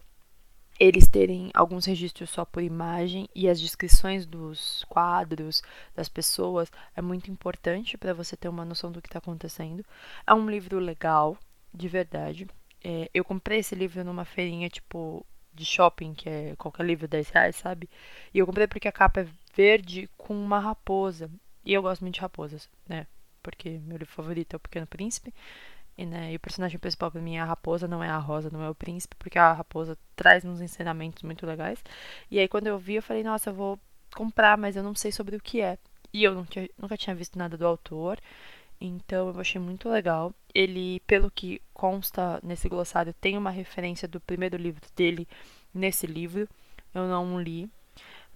eles 0.78 1.08
terem 1.08 1.50
alguns 1.54 1.86
registros 1.86 2.28
só 2.30 2.44
por 2.44 2.62
imagem 2.62 3.28
e 3.34 3.48
as 3.48 3.60
descrições 3.60 4.26
dos 4.26 4.84
quadros, 4.88 5.62
das 5.94 6.08
pessoas, 6.08 6.70
é 6.94 7.00
muito 7.00 7.30
importante 7.30 7.96
para 7.96 8.12
você 8.12 8.36
ter 8.36 8.48
uma 8.48 8.64
noção 8.64 8.92
do 8.92 9.00
que 9.00 9.08
está 9.08 9.18
acontecendo. 9.18 9.84
É 10.26 10.34
um 10.34 10.50
livro 10.50 10.78
legal, 10.78 11.38
de 11.72 11.88
verdade. 11.88 12.46
É, 12.84 13.10
eu 13.14 13.24
comprei 13.24 13.60
esse 13.60 13.74
livro 13.74 14.04
numa 14.04 14.24
feirinha, 14.24 14.68
tipo, 14.68 15.24
de 15.54 15.64
shopping, 15.64 16.12
que 16.12 16.28
é 16.28 16.54
qualquer 16.56 16.84
livro 16.84 17.08
10 17.08 17.30
reais, 17.30 17.56
sabe? 17.56 17.88
E 18.34 18.38
eu 18.38 18.46
comprei 18.46 18.66
porque 18.66 18.86
a 18.86 18.92
capa 18.92 19.22
é 19.22 19.26
verde 19.56 20.08
com 20.16 20.34
uma 20.34 20.60
raposa. 20.60 21.30
E 21.64 21.72
eu 21.72 21.82
gosto 21.82 22.02
muito 22.02 22.14
de 22.14 22.20
raposas, 22.20 22.68
né? 22.86 23.06
Porque 23.42 23.80
meu 23.84 23.96
livro 23.96 24.12
favorito 24.12 24.54
é 24.54 24.56
O 24.56 24.60
Pequeno 24.60 24.86
Príncipe. 24.86 25.32
E, 25.98 26.04
né, 26.04 26.32
e 26.32 26.36
o 26.36 26.40
personagem 26.40 26.78
principal 26.78 27.10
pra 27.10 27.22
mim 27.22 27.36
é 27.36 27.40
a 27.40 27.44
raposa, 27.44 27.88
não 27.88 28.04
é 28.04 28.08
a 28.08 28.18
rosa, 28.18 28.50
não 28.50 28.62
é 28.62 28.68
o 28.68 28.74
príncipe, 28.74 29.16
porque 29.18 29.38
a 29.38 29.54
raposa 29.54 29.96
traz 30.14 30.44
uns 30.44 30.60
ensinamentos 30.60 31.22
muito 31.22 31.46
legais. 31.46 31.82
E 32.30 32.38
aí 32.38 32.46
quando 32.46 32.66
eu 32.66 32.78
vi, 32.78 32.96
eu 32.96 33.02
falei, 33.02 33.22
nossa, 33.22 33.48
eu 33.48 33.54
vou 33.54 33.80
comprar, 34.14 34.58
mas 34.58 34.76
eu 34.76 34.82
não 34.82 34.94
sei 34.94 35.10
sobre 35.10 35.36
o 35.36 35.40
que 35.40 35.62
é. 35.62 35.78
E 36.12 36.22
eu 36.22 36.34
nunca 36.34 36.96
tinha 36.98 37.16
visto 37.16 37.38
nada 37.38 37.56
do 37.56 37.66
autor, 37.66 38.20
então 38.78 39.28
eu 39.28 39.40
achei 39.40 39.60
muito 39.60 39.88
legal. 39.88 40.34
Ele, 40.54 41.00
pelo 41.06 41.30
que 41.30 41.62
consta 41.72 42.40
nesse 42.42 42.68
glossário, 42.68 43.14
tem 43.14 43.38
uma 43.38 43.50
referência 43.50 44.06
do 44.06 44.20
primeiro 44.20 44.56
livro 44.58 44.82
dele 44.94 45.26
nesse 45.72 46.06
livro. 46.06 46.46
Eu 46.94 47.08
não 47.08 47.40
li, 47.40 47.70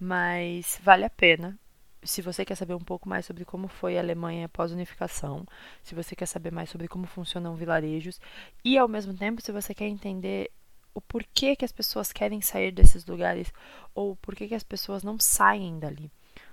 mas 0.00 0.80
vale 0.82 1.04
a 1.04 1.10
pena 1.10 1.58
se 2.02 2.22
você 2.22 2.44
quer 2.44 2.54
saber 2.54 2.74
um 2.74 2.80
pouco 2.80 3.08
mais 3.08 3.26
sobre 3.26 3.44
como 3.44 3.68
foi 3.68 3.98
a 3.98 4.00
Alemanha 4.00 4.48
pós-unificação, 4.48 5.46
se 5.82 5.94
você 5.94 6.16
quer 6.16 6.26
saber 6.26 6.50
mais 6.50 6.70
sobre 6.70 6.88
como 6.88 7.06
funcionam 7.06 7.54
vilarejos 7.54 8.20
e 8.64 8.78
ao 8.78 8.88
mesmo 8.88 9.14
tempo 9.14 9.42
se 9.42 9.52
você 9.52 9.74
quer 9.74 9.86
entender 9.86 10.50
o 10.94 11.00
porquê 11.00 11.54
que 11.54 11.64
as 11.64 11.72
pessoas 11.72 12.12
querem 12.12 12.40
sair 12.40 12.72
desses 12.72 13.04
lugares 13.04 13.52
ou 13.94 14.16
porquê 14.16 14.48
que 14.48 14.54
as 14.54 14.62
pessoas 14.62 15.02
não 15.02 15.18
saem 15.18 15.78
dali. 15.78 16.10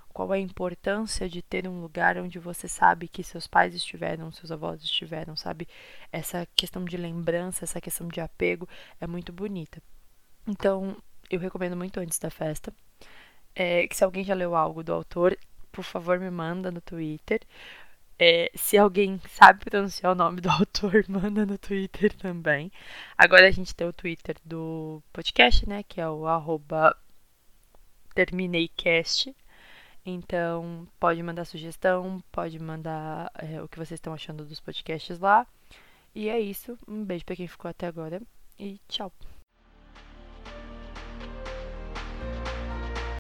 Qual 0.10 0.34
é 0.34 0.38
a 0.38 0.42
importância 0.42 1.30
de 1.30 1.42
ter 1.42 1.68
um 1.68 1.80
lugar 1.80 2.18
onde 2.18 2.40
você 2.40 2.68
sabe 2.68 3.08
que 3.08 3.24
seus 3.24 3.48
pais 3.48 3.74
estiveram, 3.76 4.32
seus 4.32 4.52
avós 4.52 4.84
estiveram, 4.84 5.36
sabe? 5.36 5.68
Essa 6.12 6.48
questão 6.56 6.84
de 6.84 6.98
lembrança, 6.98 7.64
essa 7.64 7.80
questão 7.80 8.08
de 8.08 8.20
apego 8.20 8.68
é 9.00 9.06
muito 9.06 9.32
bonita. 9.32 9.82
Então, 10.48 10.98
eu 11.30 11.40
recomendo 11.40 11.78
muito 11.78 12.00
antes 12.00 12.18
da 12.18 12.32
festa 12.32 12.74
é, 13.58 13.88
que 13.88 13.96
se 13.96 14.04
alguém 14.04 14.24
já 14.24 14.36
leu 14.36 14.56
algo 14.56 14.84
do 14.84 14.94
autor, 14.94 15.38
por 15.72 15.84
favor 15.84 16.20
me 16.20 16.30
manda 16.30 16.70
no 16.70 16.80
Twitter. 16.80 17.42
É, 18.20 18.52
se 18.56 18.78
alguém 18.78 19.20
sabe 19.30 19.66
pronunciar 19.66 20.12
o 20.12 20.16
nome 20.16 20.42
do 20.42 20.50
autor, 20.52 21.04
manda 21.08 21.46
no 21.46 21.58
Twitter 21.58 22.14
também. 22.14 22.72
Agora 23.18 23.48
a 23.48 23.52
gente 23.52 23.76
tem 23.76 23.88
o 23.88 23.94
Twitter 23.94 24.36
do 24.46 25.02
podcast, 25.12 25.68
né? 25.68 25.84
Que 25.84 26.00
é 26.00 26.08
o 26.08 26.28
arroba 26.28 26.96
terminei.cast. 28.14 29.36
Então, 30.06 30.88
pode 31.00 31.22
mandar 31.24 31.46
sugestão, 31.46 32.24
pode 32.32 32.60
mandar 32.60 33.32
é, 33.36 33.62
o 33.62 33.68
que 33.68 33.78
vocês 33.78 33.98
estão 33.98 34.14
achando 34.14 34.46
dos 34.46 34.60
podcasts 34.60 35.20
lá. 35.20 35.46
E 36.16 36.30
é 36.30 36.40
isso. 36.40 36.78
Um 36.88 37.04
beijo 37.04 37.26
para 37.26 37.36
quem 37.36 37.48
ficou 37.48 37.70
até 37.70 37.88
agora 37.88 38.22
e 38.60 38.80
tchau. 38.88 39.12